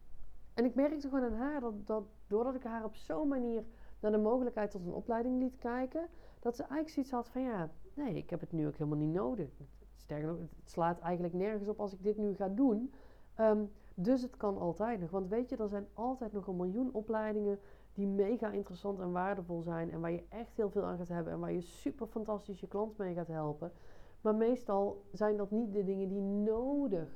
en 0.55 0.65
ik 0.65 0.75
merkte 0.75 1.09
gewoon 1.09 1.25
aan 1.25 1.39
haar 1.39 1.61
dat, 1.61 1.87
dat 1.87 2.05
doordat 2.27 2.55
ik 2.55 2.63
haar 2.63 2.85
op 2.85 2.95
zo'n 2.95 3.29
manier 3.29 3.65
naar 4.01 4.11
de 4.11 4.19
mogelijkheid 4.19 4.71
tot 4.71 4.87
een 4.87 4.93
opleiding 4.93 5.39
liet 5.39 5.59
kijken, 5.59 6.09
dat 6.41 6.57
ze 6.57 6.63
eigenlijk 6.63 6.91
zoiets 6.91 7.13
had 7.13 7.29
van 7.29 7.43
ja, 7.43 7.71
nee, 7.95 8.15
ik 8.15 8.31
heb 8.31 8.41
het 8.41 8.53
nu 8.53 8.67
ook 8.67 8.77
helemaal 8.77 8.99
niet 8.99 9.15
nodig. 9.15 9.51
Sterker 9.97 10.27
nog, 10.27 10.39
het 10.39 10.71
slaat 10.71 10.99
eigenlijk 10.99 11.35
nergens 11.35 11.69
op 11.69 11.81
als 11.81 11.93
ik 11.93 12.03
dit 12.03 12.17
nu 12.17 12.35
ga 12.35 12.49
doen. 12.49 12.93
Um, 13.41 13.71
dus 13.95 14.23
het 14.23 14.37
kan 14.37 14.59
altijd 14.59 15.01
nog. 15.01 15.11
Want 15.11 15.29
weet 15.29 15.49
je, 15.49 15.57
er 15.57 15.69
zijn 15.69 15.87
altijd 15.95 16.33
nog 16.33 16.47
een 16.47 16.57
miljoen 16.57 16.93
opleidingen 16.93 17.59
die 17.95 18.07
mega 18.07 18.51
interessant 18.51 19.01
en 19.01 19.13
waardevol 19.13 19.63
zijn. 19.63 19.91
En 19.91 20.01
waar 20.01 20.13
je 20.13 20.25
echt 20.29 20.57
heel 20.57 20.71
veel 20.71 20.83
aan 20.83 20.97
gaat 20.97 21.09
hebben. 21.09 21.33
En 21.33 21.39
waar 21.39 21.53
je 21.53 21.61
super 21.61 22.07
fantastisch 22.07 22.61
je 22.61 22.69
klant 22.69 22.97
mee 22.97 23.15
gaat 23.15 23.29
helpen. 23.29 23.73
Maar 24.21 24.35
meestal 24.35 25.05
zijn 25.13 25.37
dat 25.37 25.51
niet 25.51 25.73
de 25.73 25.85
dingen 25.85 26.09
die 26.09 26.21
nodig 26.21 27.09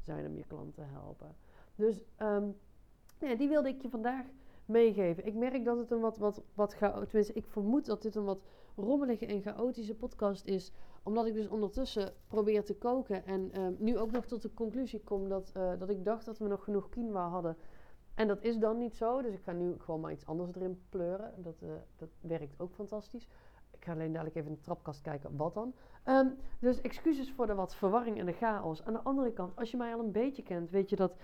zijn 0.00 0.26
om 0.26 0.36
je 0.36 0.44
klant 0.46 0.74
te 0.74 0.82
helpen. 0.82 1.36
Dus 1.74 2.04
nee, 3.20 3.36
die 3.36 3.48
wilde 3.48 3.68
ik 3.68 3.82
je 3.82 3.88
vandaag 3.88 4.24
meegeven. 4.66 5.26
Ik 5.26 5.34
merk 5.34 5.64
dat 5.64 5.78
het 5.78 5.90
een 5.90 6.00
wat, 6.00 6.18
wat, 6.18 6.42
wat 6.54 6.74
chaotisch 6.74 7.32
Ik 7.32 7.46
vermoed 7.46 7.86
dat 7.86 8.02
dit 8.02 8.14
een 8.14 8.24
wat 8.24 8.42
rommelige 8.76 9.26
en 9.26 9.42
chaotische 9.42 9.94
podcast 9.94 10.44
is. 10.44 10.72
Omdat 11.02 11.26
ik 11.26 11.34
dus 11.34 11.48
ondertussen 11.48 12.12
probeer 12.28 12.64
te 12.64 12.74
koken. 12.74 13.26
En 13.26 13.50
uh, 13.58 13.66
nu 13.78 13.98
ook 13.98 14.10
nog 14.10 14.26
tot 14.26 14.42
de 14.42 14.54
conclusie 14.54 15.00
kom 15.00 15.28
dat, 15.28 15.52
uh, 15.56 15.72
dat 15.78 15.90
ik 15.90 16.04
dacht 16.04 16.24
dat 16.24 16.38
we 16.38 16.48
nog 16.48 16.64
genoeg 16.64 16.88
quinoa 16.88 17.28
hadden. 17.28 17.56
En 18.16 18.26
dat 18.26 18.42
is 18.42 18.58
dan 18.58 18.78
niet 18.78 18.96
zo. 18.96 19.22
Dus 19.22 19.34
ik 19.34 19.42
ga 19.42 19.52
nu 19.52 19.74
gewoon 19.78 20.00
maar 20.00 20.12
iets 20.12 20.26
anders 20.26 20.54
erin 20.54 20.82
pleuren. 20.88 21.32
Dat, 21.36 21.54
uh, 21.62 21.70
dat 21.96 22.08
werkt 22.20 22.60
ook 22.60 22.74
fantastisch. 22.74 23.28
Ik 23.70 23.84
ga 23.84 23.92
alleen 23.92 24.12
dadelijk 24.12 24.36
even 24.36 24.50
in 24.50 24.56
de 24.56 24.62
trapkast 24.62 25.00
kijken 25.00 25.36
wat 25.36 25.54
dan. 25.54 25.74
Um, 26.04 26.36
dus 26.60 26.80
excuses 26.80 27.32
voor 27.32 27.46
de 27.46 27.54
wat 27.54 27.74
verwarring 27.74 28.18
en 28.18 28.26
de 28.26 28.32
chaos. 28.32 28.84
Aan 28.84 28.92
de 28.92 29.02
andere 29.02 29.32
kant, 29.32 29.56
als 29.56 29.70
je 29.70 29.76
mij 29.76 29.94
al 29.94 30.00
een 30.00 30.12
beetje 30.12 30.42
kent, 30.42 30.70
weet 30.70 30.90
je 30.90 30.96
dat 30.96 31.16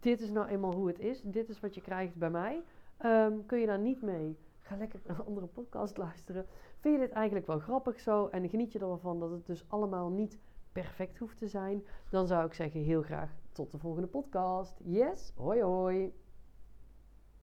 dit 0.00 0.20
is 0.20 0.30
nou 0.30 0.48
eenmaal 0.48 0.74
hoe 0.74 0.86
het 0.86 0.98
is. 0.98 1.22
Dit 1.22 1.48
is 1.48 1.60
wat 1.60 1.74
je 1.74 1.80
krijgt 1.80 2.14
bij 2.14 2.30
mij. 2.30 2.62
Um, 3.04 3.46
kun 3.46 3.58
je 3.58 3.66
daar 3.66 3.78
niet 3.78 4.02
mee? 4.02 4.38
Ga 4.60 4.76
lekker 4.76 5.00
een 5.06 5.24
andere 5.26 5.46
podcast 5.46 5.96
luisteren. 5.96 6.46
Vind 6.80 6.94
je 6.94 7.00
dit 7.00 7.10
eigenlijk 7.10 7.46
wel 7.46 7.58
grappig 7.58 8.00
zo? 8.00 8.26
En 8.26 8.48
geniet 8.48 8.72
je 8.72 8.78
ervan 8.78 9.20
dat 9.20 9.30
het 9.30 9.46
dus 9.46 9.64
allemaal 9.68 10.10
niet 10.10 10.38
perfect 10.72 11.18
hoeft 11.18 11.38
te 11.38 11.48
zijn? 11.48 11.84
Dan 12.10 12.26
zou 12.26 12.46
ik 12.46 12.54
zeggen 12.54 12.80
heel 12.80 13.02
graag 13.02 13.30
tot 13.52 13.70
de 13.70 13.78
volgende 13.78 14.08
podcast. 14.08 14.80
Yes, 14.84 15.32
hoi 15.36 15.62
hoi. 15.62 16.12